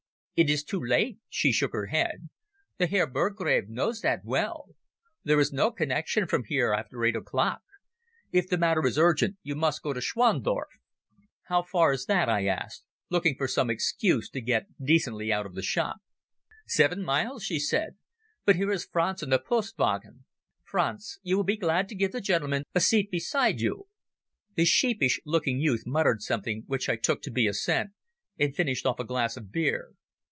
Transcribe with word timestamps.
"It 0.33 0.49
is 0.49 0.63
too 0.63 0.83
late," 0.83 1.19
she 1.29 1.51
shook 1.51 1.71
her 1.71 1.85
head. 1.87 2.27
"The 2.79 2.87
Herr 2.87 3.05
Burgrave 3.05 3.69
knows 3.69 4.01
that 4.01 4.25
well. 4.25 4.69
There 5.23 5.39
is 5.39 5.53
no 5.53 5.69
connection 5.69 6.25
from 6.27 6.45
here 6.45 6.73
after 6.73 7.05
eight 7.05 7.15
o'clock. 7.15 7.61
If 8.31 8.49
the 8.49 8.57
matter 8.57 8.83
is 8.87 8.97
urgent 8.97 9.37
you 9.43 9.53
must 9.53 9.83
go 9.83 9.93
to 9.93 10.01
Schwandorf." 10.01 10.79
"How 11.43 11.61
far 11.61 11.93
is 11.93 12.07
that?" 12.07 12.27
I 12.27 12.47
asked, 12.47 12.85
looking 13.11 13.35
for 13.35 13.47
some 13.47 13.69
excuse 13.69 14.31
to 14.31 14.41
get 14.41 14.65
decently 14.83 15.31
out 15.31 15.45
of 15.45 15.53
the 15.53 15.61
shop. 15.61 15.97
"Seven 16.65 17.03
miles," 17.03 17.43
she 17.43 17.59
said, 17.59 17.95
"but 18.43 18.55
here 18.55 18.71
is 18.71 18.83
Franz 18.91 19.21
and 19.21 19.31
the 19.31 19.37
post 19.37 19.77
wagon. 19.77 20.25
Franz, 20.63 21.19
you 21.21 21.37
will 21.37 21.43
be 21.43 21.55
glad 21.57 21.87
to 21.89 21.93
give 21.95 22.13
the 22.13 22.21
gentleman 22.21 22.63
a 22.73 22.79
seat 22.79 23.11
beside 23.11 23.61
you." 23.61 23.85
The 24.55 24.65
sheepish 24.65 25.19
looking 25.23 25.59
youth 25.59 25.83
muttered 25.85 26.23
something 26.23 26.63
which 26.65 26.89
I 26.89 26.95
took 26.95 27.21
to 27.23 27.31
be 27.31 27.45
assent, 27.45 27.91
and 28.39 28.55
finished 28.55 28.87
off 28.87 28.99
a 28.99 29.03
glass 29.05 29.37
of 29.37 29.51
beer. 29.51 29.91